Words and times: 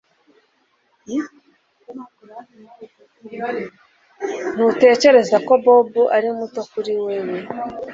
Ntutekereza 4.53 5.35
ko 5.47 5.53
Bobo 5.63 6.03
ari 6.15 6.29
muto 6.37 6.61
kuri 6.71 6.93
wewe 7.05 7.37